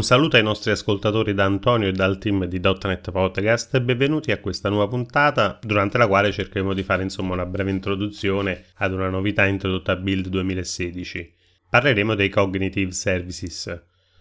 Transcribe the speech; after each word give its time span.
Un 0.00 0.06
saluto 0.06 0.36
ai 0.36 0.42
nostri 0.42 0.70
ascoltatori 0.70 1.34
da 1.34 1.44
Antonio 1.44 1.86
e 1.86 1.92
dal 1.92 2.16
team 2.16 2.46
di 2.46 2.58
.NET 2.58 3.10
Podcast 3.10 3.74
e 3.74 3.82
benvenuti 3.82 4.32
a 4.32 4.38
questa 4.38 4.70
nuova 4.70 4.88
puntata 4.88 5.58
durante 5.60 5.98
la 5.98 6.06
quale 6.06 6.32
cercheremo 6.32 6.72
di 6.72 6.82
fare 6.82 7.02
insomma 7.02 7.34
una 7.34 7.44
breve 7.44 7.70
introduzione 7.70 8.64
ad 8.76 8.94
una 8.94 9.10
novità 9.10 9.44
introdotta 9.44 9.92
a 9.92 9.96
Build 9.96 10.28
2016. 10.28 11.34
Parleremo 11.68 12.14
dei 12.14 12.30
Cognitive 12.30 12.92
Services. 12.92 13.66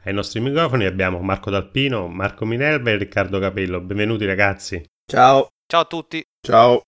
Ai 0.04 0.12
nostri 0.12 0.42
microfoni 0.42 0.84
abbiamo 0.84 1.22
Marco 1.22 1.50
D'Alpino, 1.50 2.10
Marco 2.10 2.44
Minerva 2.44 2.90
e 2.90 2.98
Riccardo 2.98 3.40
Capello. 3.40 3.80
Benvenuti 3.80 4.26
ragazzi. 4.26 4.84
Ciao. 5.10 5.48
Ciao 5.66 5.82
a 5.84 5.86
tutti. 5.86 6.22
Ciao. 6.46 6.82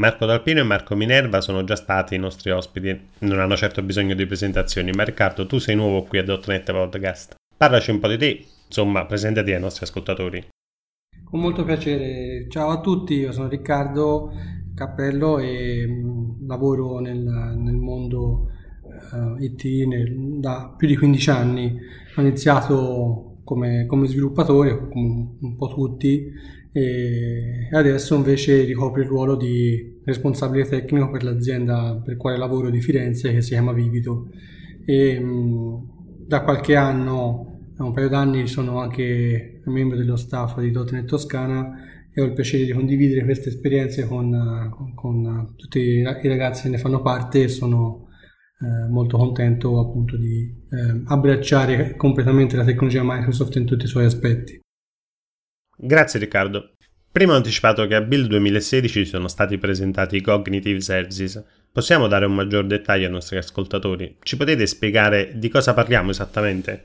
Marco 0.00 0.24
D'Alpino 0.24 0.60
e 0.60 0.64
Marco 0.64 0.94
Minerva 0.94 1.42
sono 1.42 1.64
già 1.64 1.76
stati 1.76 2.14
i 2.14 2.18
nostri 2.18 2.50
ospiti, 2.50 2.98
non 3.18 3.40
hanno 3.40 3.58
certo 3.58 3.82
bisogno 3.82 4.14
di 4.14 4.24
presentazioni, 4.24 4.90
ma 4.90 5.04
Riccardo 5.04 5.44
tu 5.44 5.58
sei 5.58 5.76
nuovo 5.76 6.04
qui 6.04 6.16
a 6.16 6.24
.NET 6.24 6.72
Podcast. 6.72 7.40
Parlaci 7.62 7.92
un 7.92 8.00
po' 8.00 8.08
di 8.08 8.18
te, 8.18 8.44
insomma, 8.66 9.06
presentati 9.06 9.52
ai 9.52 9.60
nostri 9.60 9.84
ascoltatori. 9.84 10.48
Con 11.22 11.38
molto 11.38 11.62
piacere, 11.62 12.48
ciao 12.48 12.70
a 12.70 12.80
tutti, 12.80 13.14
io 13.14 13.30
sono 13.30 13.46
Riccardo 13.46 14.32
Cappello 14.74 15.38
e 15.38 15.86
mh, 15.86 16.44
lavoro 16.48 16.98
nel, 16.98 17.20
nel 17.20 17.76
mondo 17.76 18.48
uh, 19.12 19.40
IT 19.40 19.62
nel, 19.86 20.40
da 20.40 20.74
più 20.76 20.88
di 20.88 20.96
15 20.96 21.30
anni. 21.30 21.78
Ho 22.16 22.20
iniziato 22.20 23.36
come, 23.44 23.86
come 23.86 24.08
sviluppatore, 24.08 24.88
come 24.88 25.36
un 25.40 25.54
po' 25.56 25.68
tutti, 25.68 26.32
e 26.72 27.68
adesso 27.70 28.16
invece 28.16 28.64
ricopro 28.64 29.02
il 29.02 29.06
ruolo 29.06 29.36
di 29.36 30.00
responsabile 30.04 30.64
tecnico 30.64 31.10
per 31.10 31.22
l'azienda 31.22 32.02
per 32.04 32.16
quale 32.16 32.38
lavoro 32.38 32.70
di 32.70 32.80
Firenze 32.80 33.32
che 33.32 33.40
si 33.40 33.50
chiama 33.50 33.72
Vivido. 33.72 34.30
E, 34.84 35.20
mh, 35.20 35.90
da 36.26 36.42
qualche 36.42 36.74
anno 36.74 37.50
da 37.74 37.84
un 37.84 37.92
paio 37.92 38.08
d'anni 38.08 38.46
sono 38.46 38.80
anche 38.80 39.60
membro 39.64 39.96
dello 39.96 40.16
staff 40.16 40.58
di 40.60 40.70
.NET 40.70 41.04
Toscana 41.04 41.74
e 42.14 42.20
ho 42.20 42.24
il 42.26 42.34
piacere 42.34 42.64
di 42.64 42.72
condividere 42.72 43.24
queste 43.24 43.48
esperienze 43.48 44.06
con, 44.06 44.70
con, 44.74 44.94
con 44.94 45.54
tutti 45.56 45.78
i 45.78 46.02
ragazzi 46.02 46.64
che 46.64 46.68
ne 46.68 46.78
fanno 46.78 47.00
parte 47.00 47.44
e 47.44 47.48
sono 47.48 48.08
eh, 48.60 48.88
molto 48.90 49.16
contento 49.16 49.80
appunto 49.80 50.16
di 50.16 50.42
eh, 50.70 51.02
abbracciare 51.06 51.96
completamente 51.96 52.56
la 52.56 52.64
tecnologia 52.64 53.02
Microsoft 53.02 53.56
in 53.56 53.64
tutti 53.64 53.84
i 53.84 53.88
suoi 53.88 54.04
aspetti. 54.04 54.60
Grazie 55.76 56.20
Riccardo. 56.20 56.74
Prima 57.10 57.32
ho 57.32 57.36
anticipato 57.36 57.86
che 57.86 57.94
a 57.94 58.00
Build 58.02 58.28
2016 58.28 59.04
sono 59.04 59.28
stati 59.28 59.58
presentati 59.58 60.16
i 60.16 60.20
Cognitive 60.20 60.80
Services. 60.80 61.42
Possiamo 61.72 62.06
dare 62.06 62.26
un 62.26 62.34
maggior 62.34 62.66
dettaglio 62.66 63.06
ai 63.06 63.12
nostri 63.12 63.36
ascoltatori? 63.36 64.18
Ci 64.22 64.36
potete 64.36 64.66
spiegare 64.66 65.32
di 65.36 65.48
cosa 65.48 65.74
parliamo 65.74 66.10
esattamente? 66.10 66.84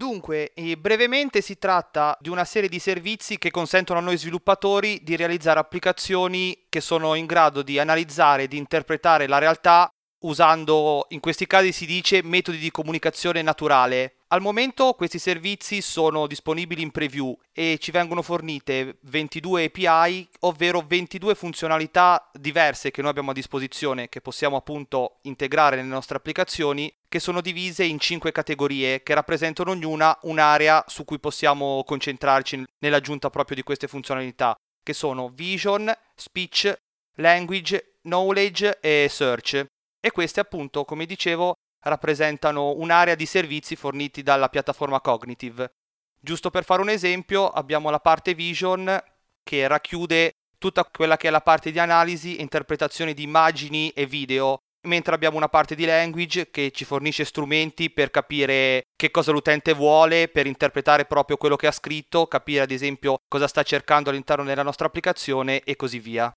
Dunque, 0.00 0.52
brevemente 0.78 1.42
si 1.42 1.58
tratta 1.58 2.16
di 2.22 2.30
una 2.30 2.46
serie 2.46 2.70
di 2.70 2.78
servizi 2.78 3.36
che 3.36 3.50
consentono 3.50 3.98
a 3.98 4.02
noi 4.02 4.16
sviluppatori 4.16 5.00
di 5.02 5.14
realizzare 5.14 5.58
applicazioni 5.58 6.64
che 6.70 6.80
sono 6.80 7.14
in 7.16 7.26
grado 7.26 7.60
di 7.60 7.78
analizzare 7.78 8.44
e 8.44 8.48
di 8.48 8.56
interpretare 8.56 9.26
la 9.26 9.36
realtà 9.36 9.92
usando, 10.20 11.04
in 11.10 11.20
questi 11.20 11.46
casi 11.46 11.70
si 11.72 11.84
dice, 11.84 12.22
metodi 12.22 12.56
di 12.56 12.70
comunicazione 12.70 13.42
naturale. 13.42 14.14
Al 14.28 14.40
momento 14.40 14.94
questi 14.94 15.18
servizi 15.18 15.82
sono 15.82 16.26
disponibili 16.26 16.82
in 16.82 16.92
preview 16.92 17.36
e 17.52 17.78
ci 17.78 17.90
vengono 17.90 18.22
fornite 18.22 18.98
22 19.02 19.64
API, 19.64 20.28
ovvero 20.40 20.84
22 20.86 21.34
funzionalità 21.34 22.30
diverse 22.32 22.90
che 22.90 23.02
noi 23.02 23.10
abbiamo 23.10 23.32
a 23.32 23.34
disposizione, 23.34 24.08
che 24.08 24.20
possiamo 24.20 24.56
appunto 24.56 25.18
integrare 25.22 25.76
nelle 25.76 25.88
nostre 25.88 26.16
applicazioni, 26.16 26.90
che 27.10 27.18
sono 27.18 27.40
divise 27.40 27.82
in 27.82 27.98
5 27.98 28.30
categorie 28.30 29.02
che 29.02 29.14
rappresentano 29.14 29.72
ognuna 29.72 30.16
un'area 30.22 30.84
su 30.86 31.04
cui 31.04 31.18
possiamo 31.18 31.82
concentrarci 31.84 32.64
nell'aggiunta 32.78 33.30
proprio 33.30 33.56
di 33.56 33.64
queste 33.64 33.88
funzionalità, 33.88 34.54
che 34.80 34.92
sono 34.92 35.28
Vision, 35.28 35.92
Speech, 36.14 36.72
Language, 37.16 37.96
Knowledge 38.02 38.78
e 38.80 39.08
Search 39.10 39.66
e 40.00 40.10
queste 40.12 40.38
appunto, 40.38 40.84
come 40.84 41.04
dicevo, 41.04 41.54
rappresentano 41.80 42.76
un'area 42.76 43.16
di 43.16 43.26
servizi 43.26 43.74
forniti 43.74 44.22
dalla 44.22 44.48
piattaforma 44.48 45.00
Cognitive. 45.00 45.72
Giusto 46.20 46.50
per 46.50 46.62
fare 46.62 46.80
un 46.80 46.90
esempio, 46.90 47.48
abbiamo 47.48 47.90
la 47.90 47.98
parte 47.98 48.34
Vision 48.34 49.02
che 49.42 49.66
racchiude 49.66 50.34
tutta 50.58 50.84
quella 50.84 51.16
che 51.16 51.26
è 51.26 51.30
la 51.32 51.40
parte 51.40 51.72
di 51.72 51.80
analisi 51.80 52.36
e 52.36 52.42
interpretazione 52.42 53.14
di 53.14 53.24
immagini 53.24 53.90
e 53.90 54.06
video, 54.06 54.60
mentre 54.82 55.14
abbiamo 55.14 55.36
una 55.36 55.48
parte 55.48 55.74
di 55.74 55.84
language 55.84 56.48
che 56.50 56.70
ci 56.72 56.84
fornisce 56.84 57.24
strumenti 57.24 57.90
per 57.90 58.10
capire 58.10 58.84
che 58.96 59.10
cosa 59.10 59.32
l'utente 59.32 59.72
vuole, 59.74 60.28
per 60.28 60.46
interpretare 60.46 61.04
proprio 61.04 61.36
quello 61.36 61.56
che 61.56 61.66
ha 61.66 61.72
scritto, 61.72 62.26
capire 62.26 62.62
ad 62.62 62.70
esempio 62.70 63.18
cosa 63.28 63.46
sta 63.46 63.62
cercando 63.62 64.10
all'interno 64.10 64.44
della 64.44 64.62
nostra 64.62 64.86
applicazione 64.86 65.60
e 65.60 65.76
così 65.76 65.98
via. 65.98 66.32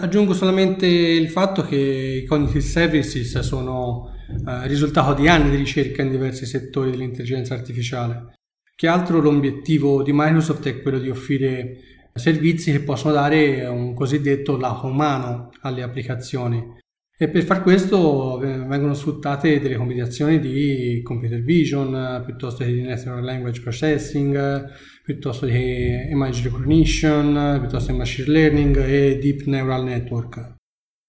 Aggiungo 0.00 0.32
solamente 0.32 0.86
il 0.86 1.28
fatto 1.28 1.62
che 1.62 1.76
i 1.76 2.24
cognitive 2.24 2.62
services 2.62 3.38
sono 3.40 4.14
eh, 4.28 4.66
risultato 4.66 5.12
di 5.12 5.28
anni 5.28 5.50
di 5.50 5.56
ricerca 5.56 6.02
in 6.02 6.10
diversi 6.10 6.46
settori 6.46 6.90
dell'intelligenza 6.90 7.54
artificiale. 7.54 8.34
Che 8.74 8.88
altro 8.88 9.20
l'obiettivo 9.20 10.02
di 10.02 10.12
Microsoft 10.14 10.66
è 10.66 10.80
quello 10.80 10.98
di 10.98 11.10
offrire 11.10 11.76
servizi 12.14 12.72
che 12.72 12.80
possono 12.80 13.12
dare 13.12 13.66
un 13.66 13.94
cosiddetto 13.94 14.56
lato 14.56 14.86
umano 14.86 15.50
alle 15.60 15.82
applicazioni 15.82 16.80
e 17.22 17.28
per 17.28 17.44
far 17.44 17.62
questo 17.62 18.36
vengono 18.38 18.94
sfruttate 18.94 19.60
delle 19.60 19.76
combinazioni 19.76 20.40
di 20.40 21.02
computer 21.04 21.40
vision 21.40 22.20
piuttosto 22.24 22.64
che 22.64 22.72
di 22.72 22.82
natural 22.82 23.22
language 23.22 23.60
processing, 23.60 24.68
piuttosto 25.04 25.46
che 25.46 26.08
image 26.10 26.42
recognition, 26.42 27.58
piuttosto 27.60 27.92
che 27.92 27.96
machine 27.96 28.28
learning 28.28 28.76
e 28.76 29.18
deep 29.18 29.44
neural 29.44 29.84
network. 29.84 30.61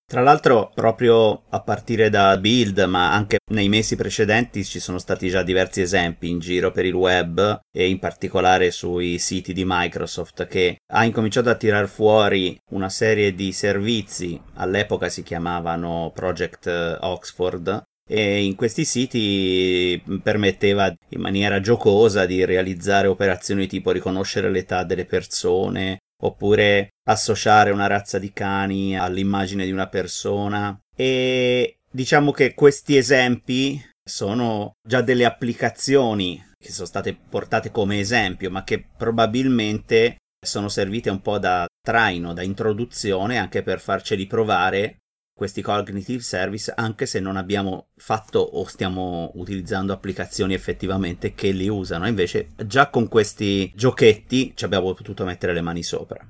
Tra 0.05 0.21
l'altro, 0.21 0.69
proprio 0.75 1.43
a 1.49 1.61
partire 1.61 2.09
da 2.09 2.37
Build, 2.37 2.77
ma 2.81 3.13
anche 3.13 3.37
nei 3.51 3.67
mesi 3.67 3.95
precedenti, 3.95 4.63
ci 4.63 4.79
sono 4.79 4.99
stati 4.99 5.29
già 5.29 5.41
diversi 5.41 5.81
esempi 5.81 6.29
in 6.29 6.39
giro 6.39 6.71
per 6.71 6.85
il 6.85 6.93
web 6.93 7.61
e 7.71 7.89
in 7.89 7.99
particolare 7.99 8.69
sui 8.69 9.17
siti 9.17 9.53
di 9.53 9.63
Microsoft 9.65 10.45
che 10.45 10.77
ha 10.91 11.03
incominciato 11.03 11.49
a 11.49 11.55
tirar 11.55 11.87
fuori 11.87 12.55
una 12.71 12.89
serie 12.89 13.33
di 13.33 13.51
servizi, 13.53 14.39
all'epoca 14.55 15.09
si 15.09 15.23
chiamavano 15.23 16.11
Project 16.13 16.67
Oxford, 17.01 17.81
e 18.05 18.43
in 18.43 18.55
questi 18.55 18.83
siti 18.83 20.01
permetteva 20.21 20.93
in 21.09 21.21
maniera 21.21 21.61
giocosa 21.61 22.25
di 22.25 22.43
realizzare 22.43 23.07
operazioni 23.07 23.65
tipo 23.65 23.91
riconoscere 23.91 24.51
l'età 24.51 24.83
delle 24.83 25.05
persone 25.05 25.99
oppure 26.23 26.89
associare 27.07 27.71
una 27.71 27.87
razza 27.87 28.17
di 28.17 28.31
cani 28.31 28.97
all'immagine 28.97 29.65
di 29.65 29.71
una 29.71 29.87
persona. 29.87 30.77
E 30.95 31.77
diciamo 31.89 32.31
che 32.31 32.53
questi 32.53 32.97
esempi 32.97 33.81
sono 34.03 34.73
già 34.85 35.01
delle 35.01 35.25
applicazioni 35.25 36.51
che 36.57 36.71
sono 36.71 36.87
state 36.87 37.15
portate 37.15 37.71
come 37.71 37.99
esempio 37.99 38.49
ma 38.49 38.63
che 38.63 38.85
probabilmente 38.97 40.17
sono 40.43 40.67
servite 40.67 41.09
un 41.09 41.21
po' 41.21 41.39
da 41.39 41.65
traino, 41.81 42.33
da 42.33 42.41
introduzione 42.41 43.37
anche 43.37 43.63
per 43.63 43.79
farceli 43.79 44.27
provare 44.27 44.97
questi 45.33 45.61
cognitive 45.61 46.21
service 46.21 46.71
anche 46.75 47.05
se 47.05 47.19
non 47.19 47.35
abbiamo 47.37 47.87
fatto 47.95 48.39
o 48.39 48.65
stiamo 48.65 49.31
utilizzando 49.35 49.91
applicazioni 49.91 50.53
effettivamente 50.53 51.33
che 51.33 51.51
li 51.51 51.67
usano. 51.67 52.07
Invece 52.07 52.49
già 52.65 52.89
con 52.89 53.07
questi 53.07 53.71
giochetti 53.75 54.53
ci 54.55 54.65
abbiamo 54.65 54.93
potuto 54.93 55.25
mettere 55.25 55.53
le 55.53 55.61
mani 55.61 55.83
sopra. 55.83 56.25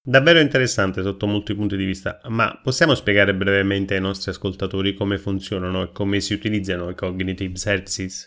Davvero 0.00 0.40
interessante 0.40 1.02
sotto 1.02 1.26
molti 1.26 1.54
punti 1.54 1.76
di 1.76 1.84
vista, 1.84 2.18
ma 2.28 2.58
possiamo 2.62 2.94
spiegare 2.94 3.34
brevemente 3.34 3.94
ai 3.94 4.00
nostri 4.00 4.30
ascoltatori 4.30 4.94
come 4.94 5.18
funzionano 5.18 5.82
e 5.82 5.92
come 5.92 6.20
si 6.20 6.32
utilizzano 6.32 6.88
i 6.88 6.94
cognitive 6.94 7.56
services? 7.56 8.24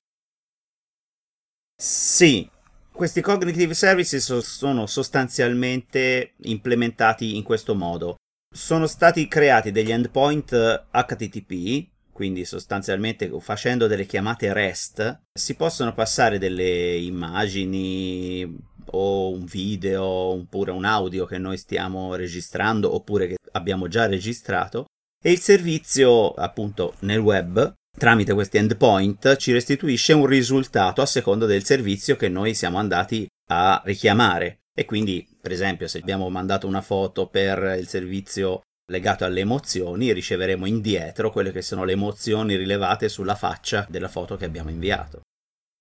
Sì, 1.75 2.47
questi 2.91 3.21
cognitive 3.21 3.73
services 3.73 4.37
sono 4.37 4.85
sostanzialmente 4.85 6.33
implementati 6.41 7.35
in 7.35 7.41
questo 7.41 7.73
modo 7.73 8.17
sono 8.53 8.85
stati 8.85 9.27
creati 9.27 9.71
degli 9.71 9.91
endpoint 9.91 10.87
HTTP, 10.91 11.87
quindi 12.11 12.43
sostanzialmente 12.43 13.31
facendo 13.39 13.87
delle 13.87 14.05
chiamate 14.05 14.51
REST, 14.51 15.21
si 15.33 15.55
possono 15.55 15.93
passare 15.93 16.37
delle 16.37 16.97
immagini 16.97 18.69
o 18.91 19.31
un 19.31 19.45
video 19.45 20.03
oppure 20.03 20.71
un 20.71 20.83
audio 20.83 21.25
che 21.25 21.37
noi 21.37 21.57
stiamo 21.57 22.15
registrando 22.15 22.93
oppure 22.93 23.27
che 23.27 23.37
abbiamo 23.53 23.87
già 23.87 24.05
registrato 24.05 24.85
e 25.23 25.31
il 25.31 25.39
servizio 25.39 26.31
appunto 26.31 26.95
nel 26.99 27.19
web 27.19 27.73
tramite 27.97 28.33
questi 28.33 28.57
endpoint 28.57 29.35
ci 29.37 29.51
restituisce 29.51 30.13
un 30.13 30.25
risultato 30.25 31.01
a 31.01 31.05
seconda 31.05 31.45
del 31.45 31.63
servizio 31.63 32.15
che 32.15 32.27
noi 32.27 32.53
siamo 32.53 32.79
andati 32.79 33.27
a 33.49 33.81
richiamare. 33.85 34.60
E 34.73 34.85
quindi, 34.85 35.27
per 35.41 35.51
esempio, 35.51 35.87
se 35.87 35.99
abbiamo 35.99 36.29
mandato 36.29 36.67
una 36.67 36.81
foto 36.81 37.27
per 37.27 37.77
il 37.79 37.87
servizio 37.87 38.61
legato 38.91 39.25
alle 39.25 39.41
emozioni, 39.41 40.11
riceveremo 40.13 40.65
indietro 40.65 41.31
quelle 41.31 41.51
che 41.51 41.61
sono 41.61 41.83
le 41.83 41.93
emozioni 41.93 42.55
rilevate 42.55 43.09
sulla 43.09 43.35
faccia 43.35 43.85
della 43.89 44.07
foto 44.07 44.35
che 44.35 44.45
abbiamo 44.45 44.69
inviato. 44.69 45.21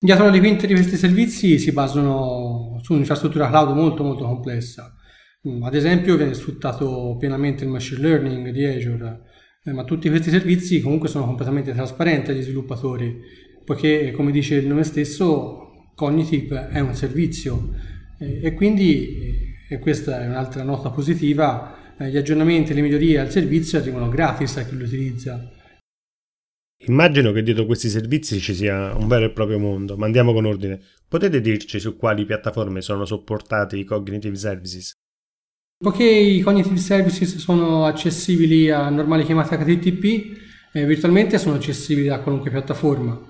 Dietro 0.02 0.30
le 0.30 0.38
quinte 0.38 0.66
di 0.66 0.72
questi 0.72 0.96
servizi 0.96 1.58
si 1.58 1.72
basano 1.72 2.78
su 2.82 2.94
un'infrastruttura 2.94 3.48
cloud 3.48 3.76
molto 3.76 4.02
molto 4.02 4.24
complessa. 4.24 4.94
Mm, 5.46 5.62
ad 5.62 5.74
esempio 5.74 6.16
viene 6.16 6.34
sfruttato 6.34 7.16
pienamente 7.18 7.64
il 7.64 7.70
machine 7.70 8.00
learning 8.00 8.50
di 8.50 8.64
Azure, 8.64 9.20
eh, 9.64 9.72
ma 9.72 9.84
tutti 9.84 10.08
questi 10.08 10.30
servizi 10.30 10.80
comunque 10.80 11.08
sono 11.08 11.26
completamente 11.26 11.72
trasparenti 11.72 12.30
agli 12.30 12.42
sviluppatori, 12.42 13.20
poiché 13.64 14.12
come 14.12 14.32
dice 14.32 14.54
il 14.54 14.66
nome 14.66 14.84
stesso, 14.84 15.92
Cognitive 15.94 16.68
è 16.68 16.80
un 16.80 16.94
servizio 16.94 17.74
e 18.20 18.52
quindi, 18.54 19.54
e 19.68 19.78
questa 19.78 20.22
è 20.22 20.26
un'altra 20.26 20.62
nota 20.62 20.90
positiva, 20.90 21.94
eh, 21.96 22.10
gli 22.10 22.16
aggiornamenti 22.16 22.72
e 22.72 22.74
le 22.74 22.82
migliorie 22.82 23.18
al 23.18 23.30
servizio 23.30 23.78
arrivano 23.78 24.08
gratis 24.08 24.58
a 24.58 24.64
chi 24.64 24.76
lo 24.76 24.84
utilizza. 24.84 25.50
Immagino 26.86 27.32
che 27.32 27.42
dietro 27.42 27.66
questi 27.66 27.88
servizi 27.88 28.40
ci 28.40 28.54
sia 28.54 28.94
un 28.94 29.06
vero 29.06 29.26
e 29.26 29.32
proprio 29.32 29.58
mondo, 29.58 29.96
ma 29.96 30.06
andiamo 30.06 30.32
con 30.32 30.46
ordine. 30.46 30.80
Potete 31.06 31.40
dirci 31.40 31.78
su 31.78 31.96
quali 31.96 32.24
piattaforme 32.24 32.80
sono 32.80 33.04
supportati 33.04 33.78
i 33.78 33.84
Cognitive 33.84 34.36
Services? 34.36 34.92
Poiché 35.76 36.04
i 36.04 36.40
Cognitive 36.40 36.76
Services 36.76 37.36
sono 37.36 37.84
accessibili 37.84 38.70
a 38.70 38.88
normali 38.88 39.24
chiamate 39.24 39.56
HTTP, 39.56 40.36
eh, 40.72 40.86
virtualmente 40.86 41.38
sono 41.38 41.56
accessibili 41.56 42.08
a 42.08 42.20
qualunque 42.20 42.50
piattaforma. 42.50 43.29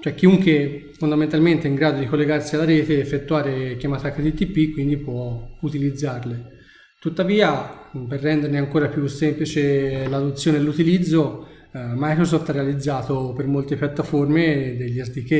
Cioè 0.00 0.14
chiunque 0.14 0.90
fondamentalmente 0.96 1.66
è 1.66 1.70
in 1.70 1.74
grado 1.74 1.98
di 1.98 2.06
collegarsi 2.06 2.54
alla 2.54 2.64
rete 2.64 2.94
e 2.94 3.00
effettuare 3.00 3.76
chiamate 3.76 4.12
HTTP, 4.12 4.72
quindi 4.72 4.96
può 4.96 5.56
utilizzarle. 5.60 6.56
Tuttavia, 7.00 7.90
per 8.08 8.20
renderne 8.20 8.58
ancora 8.58 8.86
più 8.86 9.08
semplice 9.08 10.06
l'adozione 10.06 10.58
e 10.58 10.60
l'utilizzo, 10.60 11.48
eh, 11.72 11.80
Microsoft 11.96 12.48
ha 12.48 12.52
realizzato 12.52 13.32
per 13.32 13.48
molte 13.48 13.74
piattaforme 13.74 14.76
degli 14.76 15.02
SDK 15.02 15.32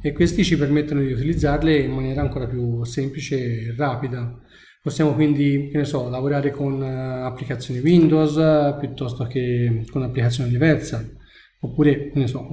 e 0.00 0.12
questi 0.12 0.42
ci 0.42 0.56
permettono 0.56 1.00
di 1.02 1.12
utilizzarle 1.12 1.76
in 1.76 1.92
maniera 1.92 2.22
ancora 2.22 2.46
più 2.46 2.82
semplice 2.84 3.36
e 3.36 3.74
rapida. 3.76 4.40
Possiamo 4.80 5.12
quindi, 5.12 5.68
che 5.70 5.76
ne 5.76 5.84
so, 5.84 6.08
lavorare 6.08 6.50
con 6.50 6.82
eh, 6.82 7.22
applicazioni 7.22 7.80
Windows 7.80 8.76
piuttosto 8.80 9.26
che 9.26 9.84
con 9.90 10.02
applicazioni 10.02 10.48
diverse, 10.48 11.18
oppure, 11.64 12.10
che 12.10 12.26
so, 12.26 12.48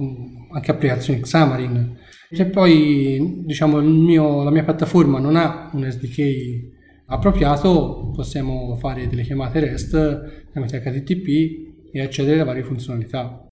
anche 0.52 0.70
applicazioni 0.70 1.20
Xamarin. 1.20 1.98
Se 2.30 2.46
poi, 2.46 3.42
diciamo, 3.44 3.80
mio, 3.80 4.44
la 4.44 4.50
mia 4.50 4.64
piattaforma 4.64 5.18
non 5.18 5.36
ha 5.36 5.70
un 5.72 5.90
SDK 5.90 6.78
appropriato, 7.06 8.12
possiamo 8.14 8.76
fare 8.76 9.08
delle 9.08 9.24
chiamate 9.24 9.60
REST 9.60 10.48
tramite 10.52 10.80
HTTP 10.80 11.92
e 11.92 12.00
accedere 12.00 12.40
a 12.40 12.44
varie 12.44 12.62
funzionalità. 12.62 13.46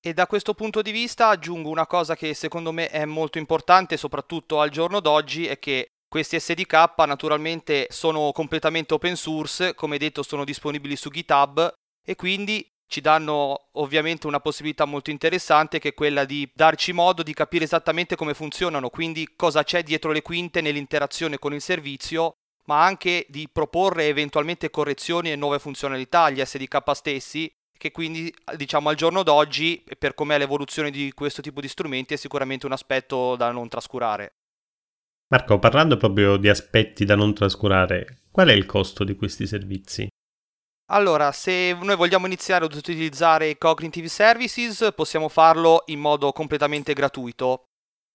E 0.00 0.12
da 0.12 0.26
questo 0.26 0.54
punto 0.54 0.82
di 0.82 0.90
vista 0.90 1.28
aggiungo 1.28 1.70
una 1.70 1.86
cosa 1.86 2.14
che 2.14 2.34
secondo 2.34 2.72
me 2.72 2.88
è 2.88 3.04
molto 3.04 3.38
importante, 3.38 3.96
soprattutto 3.96 4.60
al 4.60 4.70
giorno 4.70 5.00
d'oggi, 5.00 5.46
è 5.46 5.58
che 5.58 5.88
questi 6.08 6.38
SDK 6.38 6.92
naturalmente 7.06 7.86
sono 7.90 8.30
completamente 8.32 8.94
open 8.94 9.16
source, 9.16 9.74
come 9.74 9.98
detto 9.98 10.22
sono 10.22 10.44
disponibili 10.44 10.96
su 10.96 11.10
GitHub 11.10 11.72
e 12.06 12.16
quindi 12.16 12.64
ci 12.86 13.00
danno 13.00 13.68
ovviamente 13.72 14.26
una 14.26 14.40
possibilità 14.40 14.84
molto 14.84 15.10
interessante 15.10 15.78
che 15.78 15.90
è 15.90 15.94
quella 15.94 16.24
di 16.24 16.50
darci 16.54 16.92
modo 16.92 17.22
di 17.22 17.34
capire 17.34 17.64
esattamente 17.64 18.16
come 18.16 18.34
funzionano, 18.34 18.90
quindi 18.90 19.32
cosa 19.36 19.64
c'è 19.64 19.82
dietro 19.82 20.12
le 20.12 20.22
quinte 20.22 20.60
nell'interazione 20.60 21.38
con 21.38 21.54
il 21.54 21.60
servizio, 21.60 22.36
ma 22.66 22.84
anche 22.84 23.26
di 23.28 23.48
proporre 23.50 24.06
eventualmente 24.06 24.70
correzioni 24.70 25.30
e 25.30 25.36
nuove 25.36 25.58
funzionalità 25.58 26.24
agli 26.24 26.44
SDK 26.44 26.94
stessi 26.94 27.52
che 27.76 27.90
quindi 27.90 28.32
diciamo 28.56 28.88
al 28.88 28.94
giorno 28.94 29.22
d'oggi, 29.22 29.84
per 29.98 30.14
com'è 30.14 30.38
l'evoluzione 30.38 30.90
di 30.90 31.12
questo 31.12 31.42
tipo 31.42 31.60
di 31.60 31.68
strumenti, 31.68 32.14
è 32.14 32.16
sicuramente 32.16 32.64
un 32.64 32.72
aspetto 32.72 33.36
da 33.36 33.50
non 33.50 33.68
trascurare. 33.68 34.36
Marco, 35.28 35.58
parlando 35.58 35.96
proprio 35.96 36.36
di 36.36 36.48
aspetti 36.48 37.04
da 37.04 37.14
non 37.14 37.34
trascurare, 37.34 38.22
qual 38.30 38.48
è 38.48 38.52
il 38.52 38.64
costo 38.64 39.04
di 39.04 39.14
questi 39.14 39.46
servizi? 39.46 40.08
Allora, 40.90 41.32
se 41.32 41.76
noi 41.80 41.96
vogliamo 41.96 42.26
iniziare 42.26 42.66
ad 42.66 42.74
utilizzare 42.74 43.56
Cognitive 43.56 44.08
Services, 44.08 44.90
possiamo 44.94 45.30
farlo 45.30 45.84
in 45.86 45.98
modo 45.98 46.30
completamente 46.32 46.92
gratuito. 46.92 47.64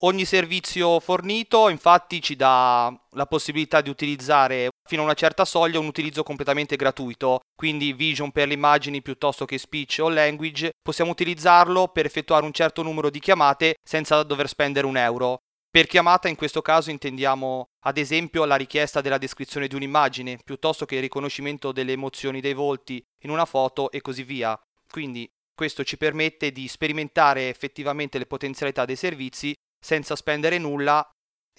Ogni 0.03 0.23
servizio 0.23 0.99
fornito 0.99 1.67
infatti 1.67 2.21
ci 2.21 2.35
dà 2.35 2.93
la 3.13 3.25
possibilità 3.25 3.81
di 3.81 3.89
utilizzare 3.89 4.69
fino 4.87 5.01
a 5.01 5.05
una 5.05 5.13
certa 5.13 5.45
soglia 5.45 5.79
un 5.79 5.87
utilizzo 5.87 6.23
completamente 6.23 6.75
gratuito, 6.75 7.39
quindi 7.55 7.91
Vision 7.91 8.31
per 8.31 8.47
le 8.47 8.53
immagini 8.53 9.01
piuttosto 9.01 9.45
che 9.45 9.57
Speech 9.57 9.97
o 10.01 10.09
Language, 10.09 10.69
possiamo 10.81 11.11
utilizzarlo 11.11 11.87
per 11.87 12.05
effettuare 12.05 12.45
un 12.45 12.53
certo 12.53 12.81
numero 12.81 13.09
di 13.09 13.19
chiamate 13.19 13.75
senza 13.83 14.23
dover 14.23 14.47
spendere 14.47 14.87
un 14.87 14.95
euro. 14.95 15.39
Per 15.79 15.87
chiamata 15.87 16.27
in 16.27 16.35
questo 16.35 16.61
caso 16.61 16.89
intendiamo 16.89 17.69
ad 17.85 17.97
esempio 17.97 18.43
la 18.43 18.57
richiesta 18.57 18.99
della 18.99 19.17
descrizione 19.17 19.69
di 19.69 19.75
un'immagine, 19.75 20.37
piuttosto 20.43 20.85
che 20.85 20.95
il 20.95 21.01
riconoscimento 21.01 21.71
delle 21.71 21.93
emozioni 21.93 22.41
dei 22.41 22.53
volti 22.53 23.01
in 23.23 23.29
una 23.29 23.45
foto 23.45 23.89
e 23.89 24.01
così 24.01 24.23
via. 24.23 24.59
Quindi 24.91 25.31
questo 25.55 25.85
ci 25.85 25.95
permette 25.95 26.51
di 26.51 26.67
sperimentare 26.67 27.47
effettivamente 27.47 28.17
le 28.17 28.25
potenzialità 28.25 28.83
dei 28.83 28.97
servizi 28.97 29.53
senza 29.79 30.17
spendere 30.17 30.57
nulla, 30.57 31.09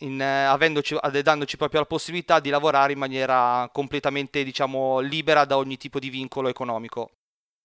in, 0.00 0.20
eh, 0.20 1.22
dandoci 1.22 1.56
proprio 1.56 1.80
la 1.80 1.86
possibilità 1.86 2.40
di 2.40 2.50
lavorare 2.50 2.92
in 2.92 2.98
maniera 2.98 3.70
completamente 3.72 4.44
diciamo, 4.44 4.98
libera 4.98 5.46
da 5.46 5.56
ogni 5.56 5.78
tipo 5.78 5.98
di 5.98 6.10
vincolo 6.10 6.48
economico. 6.50 7.12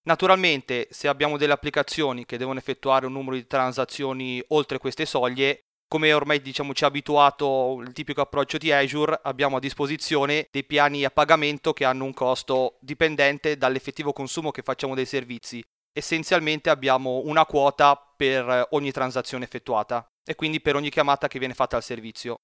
Naturalmente, 0.03 0.87
se 0.89 1.09
abbiamo 1.09 1.35
delle 1.35 1.51
applicazioni 1.51 2.25
che 2.25 2.37
devono 2.37 2.59
effettuare 2.59 3.07
un 3.07 3.11
numero 3.11 3.35
di 3.35 3.45
transazioni 3.45 4.41
oltre 4.49 4.77
queste 4.77 5.05
soglie, 5.05 5.64
come 5.95 6.11
ormai 6.11 6.41
diciamo, 6.41 6.73
ci 6.73 6.83
ha 6.83 6.87
abituato 6.87 7.79
il 7.81 7.93
tipico 7.93 8.19
approccio 8.19 8.57
di 8.57 8.69
Azure, 8.69 9.17
abbiamo 9.23 9.55
a 9.55 9.59
disposizione 9.61 10.49
dei 10.51 10.65
piani 10.65 11.05
a 11.05 11.09
pagamento 11.09 11.71
che 11.71 11.85
hanno 11.85 12.03
un 12.03 12.13
costo 12.13 12.75
dipendente 12.81 13.55
dall'effettivo 13.55 14.11
consumo 14.11 14.51
che 14.51 14.61
facciamo 14.61 14.93
dei 14.93 15.05
servizi. 15.05 15.63
Essenzialmente 15.97 16.69
abbiamo 16.69 17.21
una 17.23 17.45
quota 17.45 17.95
per 17.95 18.67
ogni 18.71 18.91
transazione 18.91 19.45
effettuata 19.45 20.05
e 20.25 20.35
quindi 20.35 20.59
per 20.59 20.75
ogni 20.75 20.89
chiamata 20.89 21.29
che 21.29 21.39
viene 21.39 21.53
fatta 21.53 21.77
al 21.77 21.83
servizio. 21.83 22.35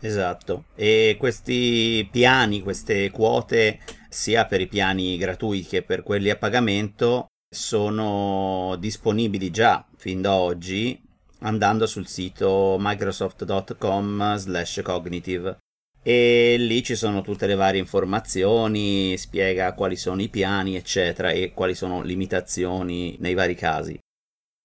Esatto, 0.00 0.64
e 0.74 1.16
questi 1.18 2.08
piani, 2.10 2.62
queste 2.62 3.10
quote, 3.10 3.78
sia 4.08 4.46
per 4.46 4.62
i 4.62 4.68
piani 4.68 5.18
gratuiti 5.18 5.68
che 5.68 5.82
per 5.82 6.02
quelli 6.02 6.30
a 6.30 6.36
pagamento, 6.36 7.26
sono 7.54 8.74
disponibili 8.78 9.50
già 9.50 9.86
fin 9.96 10.22
da 10.22 10.32
oggi 10.32 11.03
andando 11.44 11.86
sul 11.86 12.06
sito 12.06 12.76
microsoft.com 12.78 14.36
slash 14.36 14.80
cognitive 14.82 15.58
e 16.02 16.56
lì 16.58 16.82
ci 16.82 16.96
sono 16.96 17.22
tutte 17.22 17.46
le 17.46 17.54
varie 17.54 17.80
informazioni, 17.80 19.16
spiega 19.16 19.72
quali 19.72 19.96
sono 19.96 20.20
i 20.20 20.28
piani 20.28 20.76
eccetera 20.76 21.30
e 21.30 21.52
quali 21.54 21.74
sono 21.74 22.02
limitazioni 22.02 23.16
nei 23.20 23.34
vari 23.34 23.54
casi. 23.54 23.98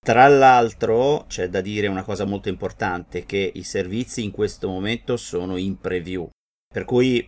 Tra 0.02 0.28
l'altro 0.28 1.26
c'è 1.28 1.50
da 1.50 1.62
dire 1.62 1.88
una 1.88 2.04
cosa 2.04 2.26
molto 2.26 2.50
importante, 2.50 3.26
che 3.26 3.52
i 3.54 3.64
servizi 3.64 4.24
in 4.24 4.32
questo 4.32 4.68
momento 4.68 5.18
sono 5.18 5.58
in 5.58 5.78
preview, 5.80 6.28
per 6.74 6.86
cui 6.86 7.28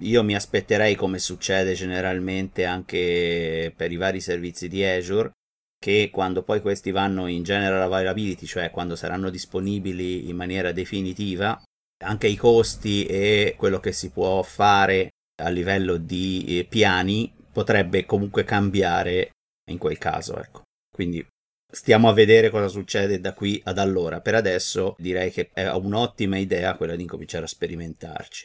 io 0.00 0.22
mi 0.22 0.34
aspetterei, 0.34 0.94
come 0.94 1.18
succede 1.18 1.74
generalmente 1.74 2.64
anche 2.64 3.72
per 3.74 3.92
i 3.92 3.96
vari 3.96 4.20
servizi 4.20 4.68
di 4.68 4.84
Azure, 4.84 5.30
che 5.84 6.08
quando 6.10 6.42
poi 6.42 6.62
questi 6.62 6.92
vanno 6.92 7.26
in 7.26 7.42
general 7.42 7.82
availability, 7.82 8.46
cioè 8.46 8.70
quando 8.70 8.96
saranno 8.96 9.28
disponibili 9.28 10.30
in 10.30 10.34
maniera 10.34 10.72
definitiva, 10.72 11.62
anche 12.02 12.26
i 12.26 12.36
costi 12.36 13.04
e 13.04 13.54
quello 13.58 13.80
che 13.80 13.92
si 13.92 14.08
può 14.08 14.42
fare 14.42 15.10
a 15.42 15.50
livello 15.50 15.98
di 15.98 16.58
eh, 16.58 16.64
piani 16.64 17.30
potrebbe 17.52 18.06
comunque 18.06 18.44
cambiare 18.44 19.32
in 19.70 19.76
quel 19.76 19.98
caso, 19.98 20.40
ecco. 20.42 20.62
Quindi 20.90 21.22
Stiamo 21.70 22.08
a 22.08 22.12
vedere 22.12 22.50
cosa 22.50 22.68
succede 22.68 23.18
da 23.18 23.34
qui 23.34 23.60
ad 23.64 23.78
allora. 23.78 24.20
Per 24.20 24.36
adesso 24.36 24.94
direi 24.96 25.32
che 25.32 25.50
è 25.52 25.68
un'ottima 25.68 26.38
idea 26.38 26.76
quella 26.76 26.94
di 26.94 27.02
incominciare 27.02 27.46
a 27.46 27.48
sperimentarci. 27.48 28.44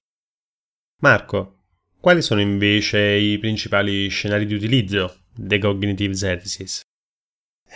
Marco, 1.04 1.66
quali 2.00 2.24
sono 2.24 2.42
invece 2.42 3.00
i 3.00 3.38
principali 3.38 4.08
scenari 4.08 4.48
di 4.48 4.56
utilizzo 4.56 5.26
dei 5.36 5.60
Cognitive 5.60 6.16
Services? 6.16 6.82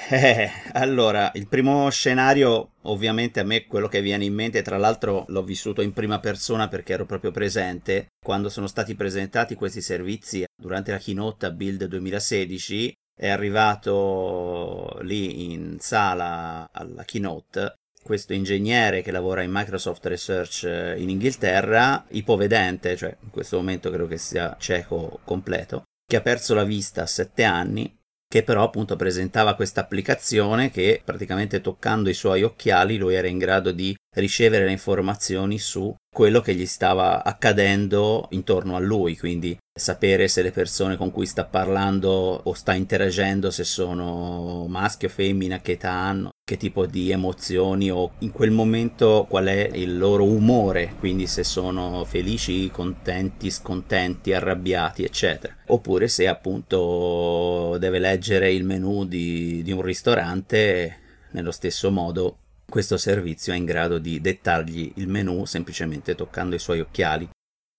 Eh, 0.10 0.50
allora, 0.74 1.32
il 1.36 1.48
primo 1.48 1.90
scenario, 1.90 2.72
ovviamente 2.84 3.40
a 3.40 3.44
me 3.44 3.66
quello 3.68 3.88
che 3.88 4.02
viene 4.02 4.26
in 4.26 4.34
mente, 4.34 4.64
tra 4.64 4.78
l'altro 4.78 5.26
l'ho 5.28 5.44
vissuto 5.44 5.82
in 5.82 5.94
prima 5.94 6.20
persona 6.20 6.68
perché 6.68 6.94
ero 6.94 7.06
proprio 7.06 7.32
presente, 7.32 8.08
quando 8.20 8.50
sono 8.50 8.68
stati 8.68 8.96
presentati 8.96 9.56
questi 9.56 9.82
servizi 9.82 10.46
durante 10.56 10.92
la 10.92 10.98
keynote 10.98 11.46
a 11.46 11.52
Build 11.52 11.86
2016, 11.86 12.94
è 13.16 13.30
arrivato 13.30 14.98
lì 15.02 15.54
in 15.54 15.78
sala 15.80 16.68
alla 16.72 17.04
keynote 17.04 17.76
questo 18.04 18.34
ingegnere 18.34 19.02
che 19.02 19.12
lavora 19.12 19.44
in 19.44 19.52
Microsoft 19.52 20.06
Research 20.06 20.66
eh, 20.66 21.00
in 21.00 21.10
Inghilterra, 21.10 22.06
ipovedente, 22.10 22.98
cioè 22.98 23.16
in 23.22 23.30
questo 23.30 23.56
momento 23.56 23.90
credo 23.90 24.08
che 24.08 24.18
sia 24.18 24.58
cieco 24.60 25.22
completo, 25.24 25.84
che 26.06 26.18
ha 26.18 26.22
perso 26.22 26.54
la 26.54 26.66
vista 26.66 27.04
a 27.04 27.08
sette 27.08 27.44
anni, 27.44 27.96
che 28.34 28.42
però 28.42 28.64
appunto 28.64 28.96
presentava 28.96 29.54
questa 29.54 29.82
applicazione 29.82 30.72
che 30.72 31.04
praticamente 31.06 31.62
toccando 31.62 32.10
i 32.10 32.16
suoi 32.16 32.42
occhiali 32.42 32.98
lui 32.98 33.14
era 33.14 33.28
in 33.28 33.38
grado 33.38 33.72
di 33.72 33.96
ricevere 34.14 34.66
le 34.66 34.72
informazioni 34.72 35.58
su 35.60 35.94
quello 36.14 36.42
che 36.42 36.54
gli 36.54 36.68
stava 36.68 37.24
accadendo 37.24 38.28
intorno 38.32 38.76
a 38.76 38.80
lui, 38.80 39.18
quindi 39.18 39.58
sapere 39.76 40.28
se 40.28 40.44
le 40.44 40.52
persone 40.52 40.96
con 40.96 41.10
cui 41.10 41.26
sta 41.26 41.46
parlando 41.46 42.10
o 42.44 42.54
sta 42.54 42.74
interagendo, 42.74 43.50
se 43.50 43.64
sono 43.64 44.68
maschi 44.68 45.06
o 45.06 45.10
femmina, 45.10 45.60
che 45.60 45.72
età 45.72 45.90
hanno, 45.90 46.30
che 46.46 46.58
tipo 46.58 46.86
di 46.86 47.10
emozioni 47.10 47.90
o 47.90 48.12
in 48.20 48.32
quel 48.32 48.52
momento 48.52 49.26
qual 49.28 49.46
è 49.46 49.72
il 49.74 49.98
loro 49.98 50.26
umore, 50.26 50.94
quindi 51.00 51.26
se 51.26 51.44
sono 51.44 52.06
felici, 52.06 52.70
contenti, 52.70 53.50
scontenti, 53.50 54.34
arrabbiati, 54.34 55.04
eccetera. 55.04 55.56
Oppure 55.68 56.08
se 56.08 56.28
appunto 56.28 57.78
deve 57.80 57.98
leggere 57.98 58.54
il 58.54 58.64
menu 58.64 59.06
di, 59.06 59.64
di 59.64 59.72
un 59.72 59.82
ristorante 59.82 60.98
nello 61.32 61.52
stesso 61.52 61.90
modo 61.90 62.38
questo 62.74 62.98
servizio 62.98 63.54
è 63.54 63.56
in 63.56 63.66
grado 63.66 64.00
di 64.00 64.20
dettargli 64.20 64.94
il 64.96 65.08
menu 65.08 65.46
semplicemente 65.46 66.16
toccando 66.16 66.56
i 66.56 66.60
suoi 66.60 66.80
occhiali. 66.80 67.30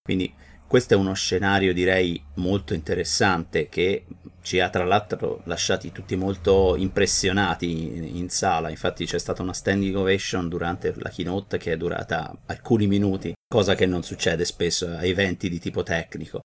Quindi 0.01 0.33
questo 0.65 0.93
è 0.93 0.97
uno 0.97 1.13
scenario 1.13 1.73
direi 1.73 2.23
molto 2.35 2.73
interessante 2.73 3.67
che 3.67 4.05
ci 4.41 4.61
ha 4.61 4.69
tra 4.69 4.85
l'altro 4.85 5.41
lasciati 5.47 5.91
tutti 5.91 6.15
molto 6.15 6.77
impressionati 6.77 8.17
in 8.17 8.29
sala, 8.29 8.69
infatti 8.69 9.03
c'è 9.03 9.19
stata 9.19 9.41
una 9.41 9.51
standing 9.51 9.97
ovation 9.97 10.47
durante 10.47 10.93
la 10.95 11.09
keynote 11.09 11.57
che 11.57 11.73
è 11.73 11.77
durata 11.77 12.33
alcuni 12.45 12.87
minuti, 12.87 13.33
cosa 13.53 13.75
che 13.75 13.85
non 13.85 14.01
succede 14.01 14.45
spesso 14.45 14.87
a 14.87 15.03
eventi 15.03 15.49
di 15.49 15.59
tipo 15.59 15.83
tecnico. 15.83 16.39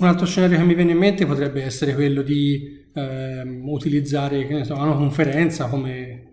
Un 0.00 0.08
altro 0.08 0.26
scenario 0.26 0.58
che 0.58 0.64
mi 0.64 0.74
viene 0.74 0.90
in 0.90 0.98
mente 0.98 1.26
potrebbe 1.26 1.62
essere 1.62 1.94
quello 1.94 2.22
di 2.22 2.90
eh, 2.92 3.60
utilizzare 3.62 4.64
so, 4.64 4.74
una 4.74 4.96
conferenza 4.96 5.68
come 5.68 6.26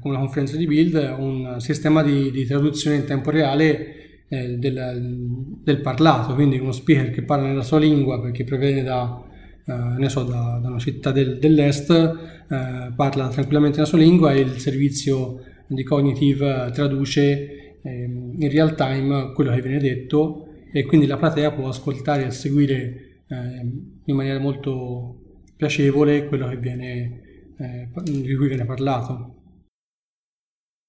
come 0.00 0.14
una 0.14 0.22
conferenza 0.22 0.56
di 0.56 0.66
build, 0.66 1.16
un 1.18 1.56
sistema 1.58 2.02
di, 2.02 2.30
di 2.30 2.44
traduzione 2.44 2.96
in 2.96 3.04
tempo 3.04 3.30
reale 3.30 4.24
eh, 4.28 4.58
del, 4.58 5.58
del, 5.62 5.80
parlato, 5.80 6.34
quindi 6.34 6.58
uno 6.58 6.72
speaker 6.72 7.10
che 7.10 7.22
parla 7.22 7.46
nella 7.48 7.62
sua 7.62 7.78
lingua 7.78 8.20
perché 8.20 8.44
proviene 8.44 8.82
da, 8.82 9.24
eh, 9.64 10.08
so, 10.08 10.22
da, 10.24 10.58
da 10.62 10.68
una 10.68 10.78
città 10.78 11.12
del, 11.12 11.38
dell'est, 11.38 11.90
eh, 11.90 12.92
parla 12.94 13.28
tranquillamente 13.28 13.78
nella 13.78 13.88
sua 13.88 13.98
lingua 13.98 14.32
e 14.32 14.40
il 14.40 14.58
servizio 14.58 15.40
di 15.66 15.82
Cognitive 15.82 16.70
traduce 16.72 17.78
ehm, 17.82 18.34
in 18.38 18.50
real 18.50 18.74
time 18.74 19.32
quello 19.32 19.52
che 19.52 19.60
viene 19.60 19.78
detto 19.78 20.46
e 20.70 20.84
quindi 20.84 21.06
la 21.06 21.16
platea 21.16 21.52
può 21.52 21.68
ascoltare 21.68 22.26
e 22.26 22.30
seguire 22.30 23.22
ehm, 23.28 24.00
in 24.04 24.14
maniera 24.14 24.38
molto 24.38 25.16
piacevole 25.56 26.26
quello 26.26 26.48
che 26.48 26.56
viene, 26.56 27.20
eh, 27.58 27.88
di 28.02 28.34
cui 28.34 28.48
viene 28.48 28.64
parlato. 28.64 29.37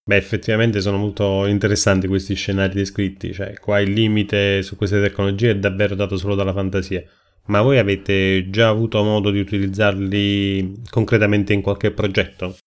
Beh, 0.09 0.15
effettivamente 0.15 0.81
sono 0.81 0.97
molto 0.97 1.45
interessanti 1.45 2.07
questi 2.07 2.33
scenari 2.33 2.73
descritti, 2.73 3.31
cioè 3.31 3.59
qua 3.59 3.79
il 3.79 3.91
limite 3.91 4.63
su 4.63 4.75
queste 4.75 4.99
tecnologie 4.99 5.51
è 5.51 5.55
davvero 5.55 5.93
dato 5.93 6.17
solo 6.17 6.33
dalla 6.33 6.51
fantasia. 6.51 7.03
Ma 7.45 7.61
voi 7.61 7.77
avete 7.77 8.49
già 8.49 8.69
avuto 8.69 9.03
modo 9.03 9.29
di 9.29 9.39
utilizzarli 9.39 10.81
concretamente 10.89 11.53
in 11.53 11.61
qualche 11.61 11.91
progetto? 11.91 12.57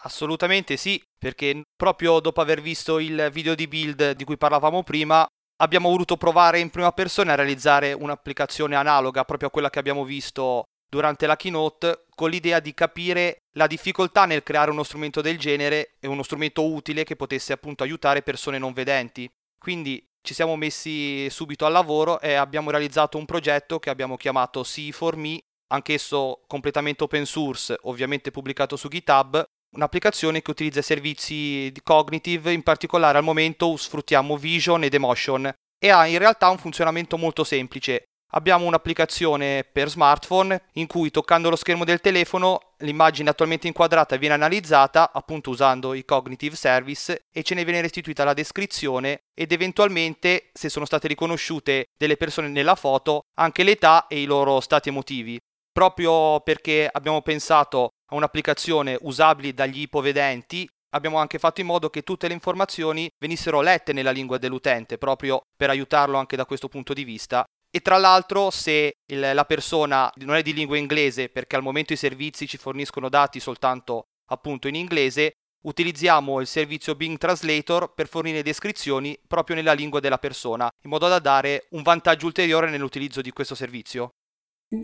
Assolutamente 0.00 0.76
sì, 0.76 1.00
perché 1.16 1.62
proprio 1.76 2.18
dopo 2.18 2.40
aver 2.40 2.60
visto 2.60 2.98
il 2.98 3.30
video 3.32 3.54
di 3.54 3.68
build 3.68 4.16
di 4.16 4.24
cui 4.24 4.36
parlavamo 4.36 4.82
prima, 4.82 5.24
abbiamo 5.62 5.88
voluto 5.88 6.16
provare 6.16 6.58
in 6.58 6.70
prima 6.70 6.90
persona 6.90 7.34
a 7.34 7.36
realizzare 7.36 7.92
un'applicazione 7.92 8.74
analoga 8.74 9.22
proprio 9.22 9.50
a 9.50 9.52
quella 9.52 9.70
che 9.70 9.78
abbiamo 9.78 10.04
visto 10.04 10.64
durante 10.88 11.26
la 11.26 11.36
keynote 11.36 12.06
con 12.14 12.30
l'idea 12.30 12.60
di 12.60 12.72
capire 12.74 13.42
la 13.56 13.66
difficoltà 13.66 14.24
nel 14.24 14.42
creare 14.42 14.70
uno 14.70 14.82
strumento 14.82 15.20
del 15.20 15.38
genere 15.38 15.96
e 16.00 16.08
uno 16.08 16.22
strumento 16.22 16.64
utile 16.64 17.04
che 17.04 17.16
potesse 17.16 17.52
appunto 17.52 17.82
aiutare 17.82 18.22
persone 18.22 18.58
non 18.58 18.72
vedenti. 18.72 19.30
Quindi 19.58 20.04
ci 20.22 20.34
siamo 20.34 20.56
messi 20.56 21.28
subito 21.30 21.66
al 21.66 21.72
lavoro 21.72 22.20
e 22.20 22.34
abbiamo 22.34 22.70
realizzato 22.70 23.18
un 23.18 23.26
progetto 23.26 23.78
che 23.78 23.90
abbiamo 23.90 24.16
chiamato 24.16 24.62
C4Me, 24.62 25.38
anch'esso 25.68 26.42
completamente 26.46 27.04
open 27.04 27.26
source, 27.26 27.76
ovviamente 27.82 28.30
pubblicato 28.30 28.76
su 28.76 28.88
GitHub, 28.88 29.44
un'applicazione 29.76 30.42
che 30.42 30.50
utilizza 30.50 30.82
servizi 30.82 31.70
di 31.72 31.80
cognitive, 31.82 32.52
in 32.52 32.62
particolare 32.62 33.18
al 33.18 33.24
momento 33.24 33.76
sfruttiamo 33.76 34.36
Vision 34.36 34.84
ed 34.84 34.94
Emotion 34.94 35.52
e 35.78 35.90
ha 35.90 36.06
in 36.06 36.18
realtà 36.18 36.48
un 36.48 36.58
funzionamento 36.58 37.16
molto 37.16 37.44
semplice 37.44 38.06
abbiamo 38.32 38.66
un'applicazione 38.66 39.64
per 39.64 39.88
smartphone 39.88 40.62
in 40.74 40.86
cui 40.86 41.10
toccando 41.10 41.50
lo 41.50 41.56
schermo 41.56 41.84
del 41.84 42.00
telefono 42.00 42.74
l'immagine 42.78 43.30
attualmente 43.30 43.66
inquadrata 43.66 44.16
viene 44.16 44.34
analizzata 44.34 45.12
appunto 45.12 45.50
usando 45.50 45.94
i 45.94 46.04
cognitive 46.04 46.56
service 46.56 47.26
e 47.32 47.42
ce 47.42 47.54
ne 47.54 47.64
viene 47.64 47.80
restituita 47.80 48.24
la 48.24 48.34
descrizione 48.34 49.20
ed 49.34 49.52
eventualmente 49.52 50.50
se 50.52 50.68
sono 50.68 50.84
state 50.84 51.08
riconosciute 51.08 51.86
delle 51.96 52.16
persone 52.16 52.48
nella 52.48 52.74
foto 52.74 53.22
anche 53.38 53.62
l'età 53.62 54.06
e 54.06 54.20
i 54.20 54.26
loro 54.26 54.60
stati 54.60 54.88
emotivi. 54.88 55.38
Proprio 55.72 56.40
perché 56.40 56.88
abbiamo 56.90 57.20
pensato 57.20 57.90
a 58.10 58.14
un'applicazione 58.14 58.96
usabile 59.02 59.52
dagli 59.52 59.82
ipovedenti 59.82 60.66
abbiamo 60.94 61.18
anche 61.18 61.38
fatto 61.38 61.60
in 61.60 61.66
modo 61.66 61.90
che 61.90 62.02
tutte 62.02 62.28
le 62.28 62.34
informazioni 62.34 63.08
venissero 63.18 63.60
lette 63.60 63.92
nella 63.92 64.10
lingua 64.10 64.38
dell'utente 64.38 64.96
proprio 64.96 65.42
per 65.54 65.68
aiutarlo 65.68 66.16
anche 66.16 66.36
da 66.36 66.46
questo 66.46 66.68
punto 66.68 66.94
di 66.94 67.04
vista 67.04 67.44
e 67.70 67.80
tra 67.80 67.98
l'altro 67.98 68.50
se 68.50 68.96
il, 69.06 69.30
la 69.34 69.44
persona 69.44 70.10
non 70.16 70.36
è 70.36 70.42
di 70.42 70.54
lingua 70.54 70.76
inglese 70.76 71.28
perché 71.28 71.56
al 71.56 71.62
momento 71.62 71.92
i 71.92 71.96
servizi 71.96 72.46
ci 72.46 72.56
forniscono 72.56 73.08
dati 73.08 73.40
soltanto 73.40 74.06
appunto 74.26 74.68
in 74.68 74.74
inglese, 74.74 75.32
utilizziamo 75.66 76.40
il 76.40 76.46
servizio 76.46 76.94
Bing 76.94 77.18
Translator 77.18 77.92
per 77.94 78.08
fornire 78.08 78.42
descrizioni 78.42 79.18
proprio 79.26 79.56
nella 79.56 79.72
lingua 79.72 80.00
della 80.00 80.18
persona, 80.18 80.68
in 80.84 80.90
modo 80.90 81.08
da 81.08 81.18
dare 81.18 81.66
un 81.70 81.82
vantaggio 81.82 82.26
ulteriore 82.26 82.70
nell'utilizzo 82.70 83.20
di 83.20 83.30
questo 83.30 83.54
servizio. 83.54 84.10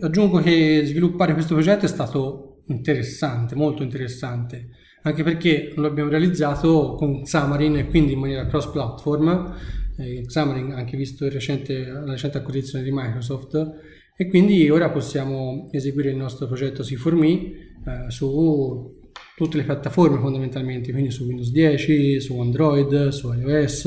Aggiungo 0.01 0.39
che 0.39 0.83
sviluppare 0.85 1.33
questo 1.33 1.55
progetto 1.55 1.85
è 1.85 1.89
stato 1.89 2.61
interessante, 2.67 3.55
molto 3.55 3.83
interessante, 3.83 4.69
anche 5.03 5.23
perché 5.23 5.73
lo 5.75 5.87
abbiamo 5.87 6.09
realizzato 6.09 6.95
con 6.95 7.23
Xamarin 7.23 7.77
e 7.77 7.87
quindi 7.87 8.13
in 8.13 8.19
maniera 8.19 8.45
cross-platform 8.45 9.81
eh, 9.97 10.23
Xamarin 10.25 10.71
anche 10.71 10.97
visto 10.97 11.27
recente, 11.29 11.85
la 11.85 12.11
recente 12.11 12.37
acquisizione 12.37 12.83
di 12.83 12.91
Microsoft 12.91 13.71
e 14.15 14.27
quindi 14.27 14.69
ora 14.69 14.89
possiamo 14.91 15.69
eseguire 15.71 16.09
il 16.09 16.15
nostro 16.15 16.47
progetto 16.47 16.83
C4Me 16.83 17.27
eh, 17.27 18.09
su 18.09 19.01
tutte 19.35 19.57
le 19.57 19.63
piattaforme 19.63 20.19
fondamentalmente, 20.19 20.91
quindi 20.91 21.09
su 21.09 21.25
Windows 21.25 21.51
10, 21.51 22.21
su 22.21 22.39
Android, 22.39 23.07
su 23.09 23.33
iOS 23.33 23.85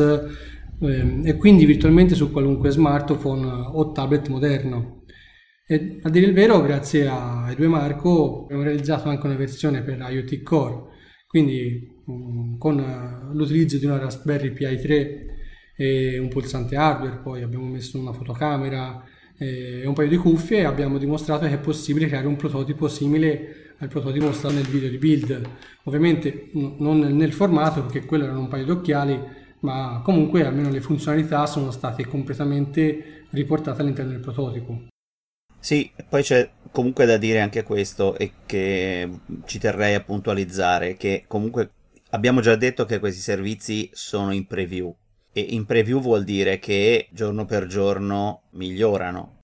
eh, 0.81 1.21
e 1.25 1.37
quindi 1.37 1.65
virtualmente 1.65 2.15
su 2.15 2.31
qualunque 2.31 2.71
smartphone 2.71 3.47
o 3.47 3.93
tablet 3.93 4.29
moderno. 4.29 5.05
E 5.69 5.99
a 6.03 6.11
dire 6.11 6.27
il 6.27 6.33
vero, 6.33 6.61
grazie 6.61 7.07
a 7.09 7.51
Edue 7.51 7.67
Marco 7.67 8.45
abbiamo 8.45 8.63
realizzato 8.63 9.09
anche 9.09 9.27
una 9.27 9.37
versione 9.37 9.83
per 9.83 9.99
IoT 9.99 10.43
Core, 10.43 10.83
quindi 11.27 12.03
um, 12.07 12.57
con 12.57 13.31
l'utilizzo 13.33 13.77
di 13.79 13.85
una 13.85 13.99
Raspberry 13.99 14.53
Pi 14.53 14.77
3 14.77 15.36
e 15.77 16.19
un 16.19 16.29
pulsante 16.29 16.75
hardware, 16.77 17.19
poi 17.19 17.43
abbiamo 17.43 17.67
messo 17.67 17.99
una 17.99 18.13
fotocamera 18.13 19.05
e 19.39 19.87
un 19.87 19.93
paio 19.93 20.09
di 20.09 20.17
cuffie 20.17 20.61
e 20.61 20.65
abbiamo 20.65 20.97
dimostrato 20.97 21.47
che 21.47 21.53
è 21.53 21.59
possibile 21.59 22.07
creare 22.07 22.27
un 22.27 22.37
prototipo 22.37 22.89
simile 22.89 23.75
al 23.79 23.89
prototipo 23.89 24.25
mostrato 24.25 24.55
nel 24.55 24.67
video 24.67 24.89
di 24.89 24.97
build. 24.97 25.49
Ovviamente 25.85 26.49
non 26.55 27.01
nel 27.01 27.33
formato 27.33 27.83
perché 27.83 28.07
quello 28.07 28.25
erano 28.25 28.41
un 28.41 28.49
paio 28.49 28.65
di 28.65 28.71
occhiali, 28.71 29.21
ma 29.61 30.01
comunque 30.03 30.45
almeno 30.45 30.71
le 30.71 30.81
funzionalità 30.81 31.45
sono 31.47 31.71
state 31.71 32.07
completamente 32.07 33.27
riportate 33.31 33.83
all'interno 33.83 34.13
del 34.13 34.21
prototipo. 34.21 34.87
Sì, 35.59 35.91
poi 36.09 36.23
c'è 36.23 36.49
comunque 36.71 37.05
da 37.05 37.17
dire 37.17 37.41
anche 37.41 37.63
questo 37.63 38.17
e 38.17 38.33
che 38.47 39.09
ci 39.45 39.59
terrei 39.59 39.95
a 39.95 40.01
puntualizzare 40.01 40.97
che 40.97 41.25
comunque 41.27 41.71
abbiamo 42.11 42.41
già 42.41 42.55
detto 42.55 42.85
che 42.85 43.01
questi 43.01 43.21
servizi 43.21 43.91
sono 43.93 44.33
in 44.33 44.47
preview, 44.47 44.95
e 45.37 45.41
in 45.51 45.67
preview 45.67 46.01
vuol 46.01 46.25
dire 46.25 46.59
che 46.59 47.09
giorno 47.11 47.45
per 47.45 47.67
giorno 47.67 48.45
migliorano. 48.53 49.35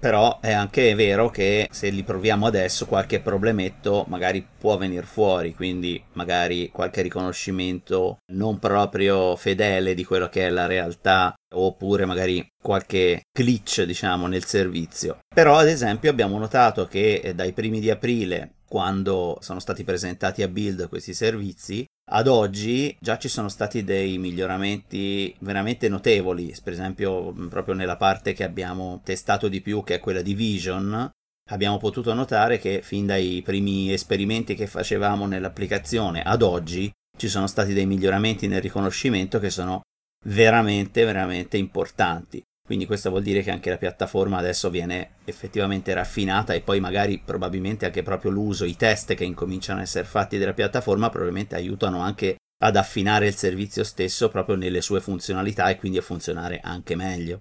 Però 0.00 0.40
è 0.40 0.50
anche 0.50 0.94
vero 0.94 1.28
che 1.28 1.68
se 1.70 1.90
li 1.90 2.02
proviamo 2.02 2.46
adesso 2.46 2.86
qualche 2.86 3.20
problemetto 3.20 4.04
magari 4.08 4.44
può 4.58 4.78
venire 4.78 5.04
fuori, 5.04 5.54
quindi 5.54 6.02
magari 6.14 6.70
qualche 6.72 7.02
riconoscimento 7.02 8.16
non 8.32 8.58
proprio 8.58 9.36
fedele 9.36 9.94
di 9.94 10.04
quello 10.04 10.28
che 10.28 10.46
è 10.46 10.50
la 10.50 10.66
realtà 10.66 11.34
oppure 11.54 12.06
magari 12.06 12.44
qualche 12.60 13.20
glitch 13.30 13.82
diciamo 13.82 14.26
nel 14.26 14.44
servizio. 14.44 15.18
Però 15.32 15.56
ad 15.56 15.68
esempio 15.68 16.10
abbiamo 16.10 16.38
notato 16.38 16.86
che 16.86 17.32
dai 17.36 17.52
primi 17.52 17.78
di 17.78 17.90
aprile 17.90 18.54
quando 18.72 19.36
sono 19.42 19.60
stati 19.60 19.84
presentati 19.84 20.42
a 20.42 20.48
build 20.48 20.88
questi 20.88 21.12
servizi 21.12 21.84
ad 22.10 22.26
oggi 22.26 22.96
già 22.98 23.18
ci 23.18 23.28
sono 23.28 23.50
stati 23.50 23.84
dei 23.84 24.16
miglioramenti 24.16 25.36
veramente 25.40 25.90
notevoli, 25.90 26.56
per 26.64 26.72
esempio 26.72 27.34
proprio 27.50 27.74
nella 27.74 27.98
parte 27.98 28.32
che 28.32 28.44
abbiamo 28.44 29.02
testato 29.04 29.48
di 29.48 29.60
più, 29.60 29.84
che 29.84 29.96
è 29.96 30.00
quella 30.00 30.22
di 30.22 30.32
Vision, 30.32 31.10
abbiamo 31.50 31.76
potuto 31.76 32.14
notare 32.14 32.58
che 32.58 32.80
fin 32.82 33.04
dai 33.04 33.42
primi 33.44 33.92
esperimenti 33.92 34.54
che 34.54 34.66
facevamo 34.66 35.26
nell'applicazione 35.26 36.22
ad 36.22 36.40
oggi 36.40 36.90
ci 37.14 37.28
sono 37.28 37.46
stati 37.46 37.74
dei 37.74 37.84
miglioramenti 37.84 38.46
nel 38.46 38.62
riconoscimento 38.62 39.38
che 39.38 39.50
sono 39.50 39.82
veramente, 40.24 41.04
veramente 41.04 41.58
importanti. 41.58 42.42
Quindi 42.64 42.86
questo 42.86 43.10
vuol 43.10 43.22
dire 43.22 43.42
che 43.42 43.50
anche 43.50 43.70
la 43.70 43.76
piattaforma 43.76 44.38
adesso 44.38 44.70
viene 44.70 45.16
effettivamente 45.24 45.92
raffinata 45.92 46.54
e 46.54 46.60
poi 46.60 46.78
magari 46.80 47.18
probabilmente 47.18 47.86
anche 47.86 48.02
proprio 48.02 48.30
l'uso, 48.30 48.64
i 48.64 48.76
test 48.76 49.14
che 49.14 49.24
incominciano 49.24 49.80
a 49.80 49.82
essere 49.82 50.04
fatti 50.04 50.38
della 50.38 50.54
piattaforma 50.54 51.10
probabilmente 51.10 51.56
aiutano 51.56 52.00
anche 52.00 52.36
ad 52.62 52.76
affinare 52.76 53.26
il 53.26 53.34
servizio 53.34 53.82
stesso 53.82 54.28
proprio 54.28 54.54
nelle 54.54 54.80
sue 54.80 55.00
funzionalità 55.00 55.68
e 55.68 55.76
quindi 55.76 55.98
a 55.98 56.02
funzionare 56.02 56.60
anche 56.62 56.94
meglio. 56.94 57.38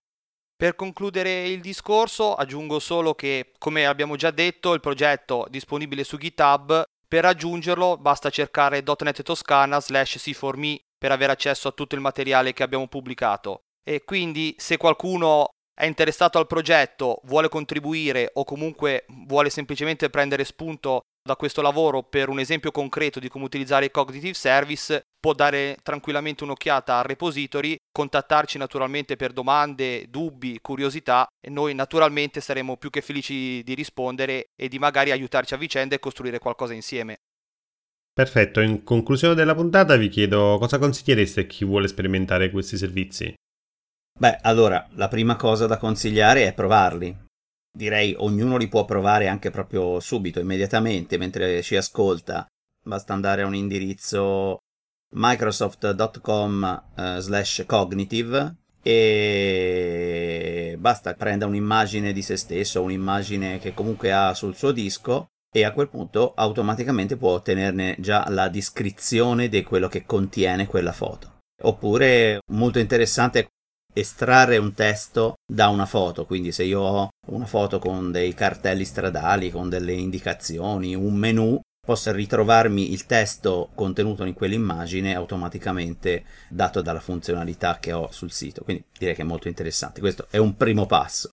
Per 0.56 0.76
concludere 0.76 1.48
il 1.48 1.62
discorso 1.62 2.36
aggiungo 2.36 2.80
solo 2.80 3.14
che, 3.14 3.52
come 3.58 3.86
abbiamo 3.86 4.16
già 4.16 4.32
detto, 4.32 4.74
il 4.74 4.80
progetto 4.80 5.46
è 5.46 5.50
disponibile 5.50 6.04
su 6.04 6.18
GitHub. 6.18 6.84
Per 7.08 7.24
raggiungerlo 7.24 7.98
basta 7.98 8.30
cercare 8.30 8.84
.NET 8.86 9.22
Toscana 9.22 9.80
slash 9.80 10.18
C4Me 10.18 10.78
per 10.98 11.12
avere 11.12 11.32
accesso 11.32 11.68
a 11.68 11.72
tutto 11.72 11.96
il 11.96 12.02
materiale 12.02 12.54
che 12.54 12.64
abbiamo 12.64 12.88
pubblicato. 12.88 13.64
E 13.84 14.04
quindi 14.04 14.56
se 14.58 14.78
qualcuno 14.78 15.50
è 15.74 15.86
interessato 15.86 16.38
al 16.38 16.48
progetto, 16.48 17.22
vuole 17.24 17.50
contribuire 17.50 18.30
o 18.34 18.44
comunque 18.44 19.06
vuole 19.26 19.50
semplicemente 19.50 20.10
prendere 20.10 20.44
spunto 20.44 21.02
da 21.24 21.36
questo 21.36 21.62
lavoro 21.62 22.04
per 22.04 22.30
un 22.30 22.40
esempio 22.40 22.72
concreto 22.72 23.20
di 23.20 23.30
come 23.30 23.46
utilizzare 23.46 23.86
i 23.86 23.92
cognitive 23.92 24.34
service, 24.34 25.02
può 25.20 25.34
dare 25.34 25.78
tranquillamente 25.84 26.44
un'occhiata 26.44 26.98
al 26.98 27.04
repository, 27.04 27.76
contattarci 27.92 28.58
naturalmente 28.58 29.16
per 29.16 29.32
domande, 29.32 30.10
dubbi, 30.10 30.60
curiosità 30.62 31.28
e 31.40 31.50
noi 31.50 31.76
naturalmente 31.76 32.42
saremo 32.42 32.78
più 32.78 32.90
che 32.90 33.02
felici 33.02 33.62
di 33.64 33.74
rispondere 33.76 34.46
e 34.56 34.68
di 34.68 34.80
magari 34.80 35.12
aiutarci 35.12 35.54
a 35.54 35.58
vicenda 35.58 35.96
e 35.96 36.00
costruire 36.00 36.40
qualcosa 36.40 36.74
insieme. 36.74 37.18
Perfetto, 38.14 38.60
in 38.60 38.84
conclusione 38.84 39.36
della 39.36 39.56
puntata 39.56 39.96
vi 39.96 40.10
chiedo 40.10 40.58
cosa 40.60 40.80
consigliereste 40.80 41.42
a 41.42 41.46
chi 41.46 41.64
vuole 41.66 41.88
sperimentare 41.88 42.50
questi 42.50 42.78
servizi? 42.78 43.34
Beh, 44.22 44.38
allora, 44.44 44.88
la 44.92 45.08
prima 45.08 45.36
cosa 45.36 45.66
da 45.66 45.78
consigliare 45.78 46.46
è 46.46 46.54
provarli. 46.54 47.18
Direi 47.76 48.14
ognuno 48.20 48.58
li 48.58 48.68
può 48.68 48.86
provare 48.86 49.28
anche 49.28 49.50
proprio 49.50 50.00
subito, 50.00 50.40
immediatamente, 50.40 51.18
mentre 51.18 51.64
ci 51.64 51.76
ascolta. 51.76 52.46
Basta 52.84 53.14
andare 53.14 53.42
a 53.42 53.48
un 53.48 53.56
indirizzo 53.56 54.60
microsoft.com 55.16 56.84
uh, 56.96 57.18
slash 57.18 57.64
cognitive 57.66 58.58
e 58.84 60.76
basta 60.78 61.16
prendere 61.16 61.50
un'immagine 61.50 62.14
di 62.14 62.22
se 62.22 62.38
stesso, 62.38 62.84
un'immagine 62.84 63.58
che 63.58 63.74
comunque 63.74 64.12
ha 64.12 64.36
sul 64.36 64.56
suo 64.56 64.72
disco 64.72 65.30
e 65.52 65.66
a 65.66 65.72
quel 65.72 65.90
punto 65.90 66.36
automaticamente 66.36 67.18
può 67.18 67.32
ottenerne 67.32 67.96
già 67.98 68.30
la 68.30 68.50
descrizione 68.50 69.50
di 69.50 69.64
quello 69.64 69.88
che 69.88 70.06
contiene 70.06 70.68
quella 70.68 70.94
foto. 70.94 71.40
Oppure 71.64 72.42
molto 72.50 72.78
interessante 72.78 73.50
estrarre 73.94 74.58
un 74.58 74.74
testo 74.74 75.36
da 75.46 75.68
una 75.68 75.86
foto, 75.86 76.26
quindi 76.26 76.52
se 76.52 76.64
io 76.64 76.82
ho 76.82 77.10
una 77.28 77.46
foto 77.46 77.80
con 77.80 78.12
dei 78.12 78.34
cartelli 78.34 78.86
stradali, 78.86 79.52
con 79.52 79.70
delle 79.70 79.94
indicazioni, 79.94 80.96
un 80.96 81.16
menu, 81.16 81.60
posso 81.84 82.12
ritrovarmi 82.12 82.92
il 82.92 83.06
testo 83.06 83.70
contenuto 83.74 84.24
in 84.24 84.34
quell'immagine 84.34 85.16
automaticamente 85.16 86.24
dato 86.48 86.82
dalla 86.82 87.00
funzionalità 87.00 87.80
che 87.80 87.92
ho 87.92 88.10
sul 88.12 88.32
sito. 88.32 88.64
Quindi 88.64 88.84
direi 88.98 89.16
che 89.16 89.24
è 89.24 89.26
molto 89.26 89.48
interessante. 89.48 90.00
Questo 90.00 90.28
è 90.30 90.38
un 90.38 90.56
primo 90.56 90.86
passo. 90.86 91.30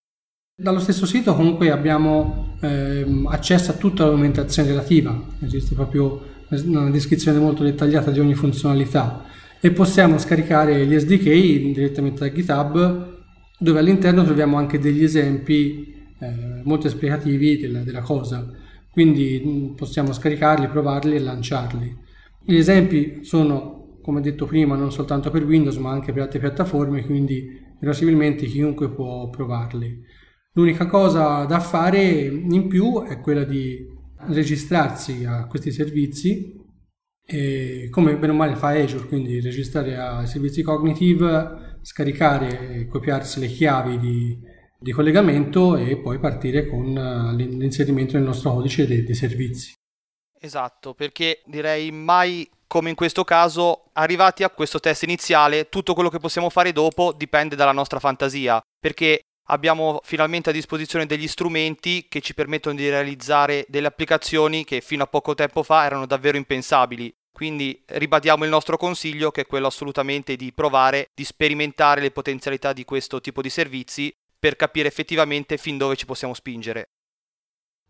Dallo 0.61 0.81
stesso 0.81 1.07
sito 1.07 1.37
comunque 1.37 1.71
abbiamo 1.71 2.57
ehm, 2.61 3.29
accesso 3.29 3.71
a 3.71 3.75
tutta 3.75 4.03
la 4.03 4.11
documentazione 4.11 4.71
relativa, 4.71 5.17
esiste 5.41 5.77
proprio 5.77 6.37
una 6.49 6.91
descrizione 6.91 7.39
molto 7.39 7.63
dettagliata 7.63 8.11
di 8.11 8.19
ogni 8.19 8.35
funzionalità 8.35 9.25
e 9.61 9.71
possiamo 9.73 10.19
scaricare 10.19 10.87
gli 10.87 10.99
SDK 10.99 11.73
direttamente 11.73 12.21
da 12.21 12.33
GitHub 12.33 13.17
dove 13.59 13.79
all'interno 13.79 14.25
troviamo 14.25 14.57
anche 14.57 14.79
degli 14.79 15.03
esempi 15.03 15.95
eh, 16.21 16.63
molto 16.65 16.87
esplicativi 16.87 17.59
della, 17.59 17.81
della 17.81 18.03
cosa 18.03 18.67
quindi 18.99 19.41
mm, 19.45 19.75
possiamo 19.75 20.13
scaricarli, 20.13 20.67
provarli 20.67 21.15
e 21.15 21.21
lanciarli. 21.21 21.97
Gli 22.45 22.57
esempi 22.57 23.21
sono, 23.23 23.99
come 24.03 24.21
detto 24.21 24.45
prima, 24.45 24.75
non 24.75 24.91
soltanto 24.91 25.31
per 25.31 25.45
Windows 25.45 25.77
ma 25.77 25.93
anche 25.93 26.13
per 26.13 26.23
altre 26.23 26.41
piattaforme, 26.41 27.05
quindi 27.05 27.47
verosimilmente 27.79 28.47
chiunque 28.47 28.91
può 28.91 29.31
provarli. 29.31 30.03
L'unica 30.55 30.87
cosa 30.87 31.45
da 31.45 31.61
fare 31.61 32.03
in 32.03 32.67
più 32.67 33.05
è 33.05 33.21
quella 33.21 33.45
di 33.45 33.87
registrarsi 34.31 35.25
a 35.25 35.47
questi 35.47 35.71
servizi 35.71 36.58
e 37.31 37.89
come 37.91 38.17
bene 38.17 38.33
o 38.33 38.37
male 38.37 38.57
fa 38.57 38.69
Azure, 38.69 39.07
quindi 39.07 39.39
registrare 39.41 39.99
ai 39.99 40.27
servizi 40.27 40.63
cognitive, 40.63 41.79
scaricare 41.83 42.71
e 42.71 42.87
copiarsi 42.87 43.39
le 43.39 43.49
chiavi 43.49 43.99
di, 43.99 44.39
di 44.79 44.93
collegamento 44.93 45.77
e 45.77 45.99
poi 45.99 46.19
partire 46.19 46.67
con 46.67 46.97
eh, 46.97 47.45
l'inserimento 47.45 48.15
nel 48.15 48.25
nostro 48.25 48.55
codice 48.55 48.87
dei, 48.87 49.05
dei 49.05 49.15
servizi. 49.15 49.75
Esatto, 50.41 50.95
perché 50.95 51.43
direi 51.45 51.91
mai 51.91 52.49
come 52.67 52.91
in 52.91 52.95
questo 52.95 53.25
caso, 53.25 53.89
arrivati 53.95 54.43
a 54.43 54.51
questo 54.51 54.79
test 54.79 55.03
iniziale, 55.03 55.69
tutto 55.69 55.95
quello 55.95 56.11
che 56.11 56.19
possiamo 56.19 56.51
fare 56.51 56.71
dopo 56.71 57.13
dipende 57.17 57.57
dalla 57.57 57.73
nostra 57.73 57.99
fantasia, 57.99 58.61
perché 58.79 59.23
abbiamo 59.51 60.01
finalmente 60.03 60.51
a 60.51 60.53
disposizione 60.53 61.07
degli 61.07 61.29
strumenti 61.29 62.07
che 62.09 62.21
ci 62.21 62.35
permettono 62.35 62.75
di 62.75 62.89
realizzare 62.89 63.65
delle 63.69 63.87
applicazioni 63.87 64.65
che 64.65 64.81
fino 64.81 65.03
a 65.03 65.07
poco 65.07 65.35
tempo 65.35 65.63
fa 65.63 65.85
erano 65.85 66.07
davvero 66.07 66.37
impensabili. 66.37 67.15
Quindi 67.33 67.81
ribadiamo 67.87 68.45
il 68.45 68.51
nostro 68.51 68.77
consiglio 68.77 69.31
che 69.31 69.43
è 69.43 69.47
quello 69.47 69.69
assolutamente 69.69 70.35
di 70.35 70.53
provare, 70.53 71.11
di 71.15 71.25
sperimentare 71.25 72.01
le 72.01 72.11
potenzialità 72.11 72.73
di 72.73 72.85
questo 72.85 73.21
tipo 73.21 73.43
di 73.43 73.51
servizi 73.51 74.13
per 74.39 74.57
capire 74.57 74.89
effettivamente 74.89 75.57
fin 75.57 75.79
dove 75.79 75.97
ci 75.97 76.05
possiamo 76.05 76.35
spingere. 76.35 76.89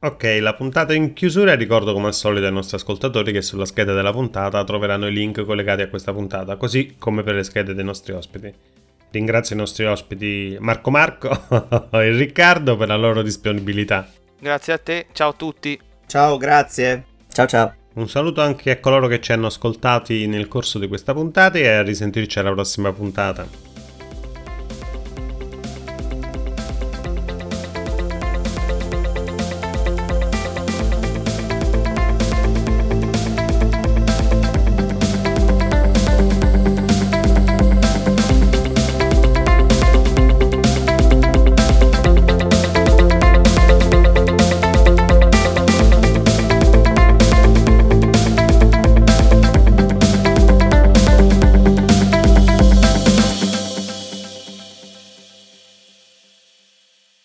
Ok, 0.01 0.39
la 0.41 0.55
puntata 0.55 0.95
in 0.95 1.13
chiusura 1.13 1.55
ricordo 1.55 1.93
come 1.93 2.07
al 2.07 2.15
solito 2.15 2.47
ai 2.47 2.53
nostri 2.53 2.77
ascoltatori 2.77 3.33
che 3.33 3.43
sulla 3.43 3.65
scheda 3.65 3.95
della 3.95 4.13
puntata 4.13 4.63
troveranno 4.63 5.09
i 5.09 5.13
link 5.13 5.45
collegati 5.45 5.83
a 5.83 5.89
questa 5.89 6.13
puntata, 6.13 6.57
così 6.57 6.95
come 6.99 7.25
per 7.25 7.35
le 7.35 7.43
schede 7.43 7.75
dei 7.75 7.85
nostri 7.85 8.13
ospiti. 8.13 8.78
Ringrazio 9.11 9.55
i 9.55 9.59
nostri 9.59 9.85
ospiti 9.87 10.57
Marco 10.61 10.91
Marco 10.91 11.31
e 11.93 12.11
Riccardo 12.11 12.77
per 12.77 12.89
la 12.89 12.97
loro 12.97 13.23
disponibilità. 13.23 14.09
Grazie 14.41 14.73
a 14.73 14.79
te, 14.79 15.07
ciao 15.13 15.31
a 15.31 15.35
tutti. 15.35 15.79
Ciao, 16.07 16.37
grazie. 16.37 17.05
Ciao 17.31 17.47
ciao. 17.47 17.75
Un 17.95 18.09
saluto 18.09 18.41
anche 18.41 18.71
a 18.71 18.81
coloro 18.81 19.09
che 19.09 19.21
ci 19.21 19.33
hanno 19.33 19.47
ascoltati 19.47 20.27
nel 20.27 20.47
corso 20.47 20.79
di 20.79 20.87
questa 20.87 21.15
puntata 21.15 21.59
e 21.59 21.69
a 21.69 21.83
risentirci 21.83 22.39
alla 22.39 22.53
prossima 22.53 22.93
puntata. 22.93 23.68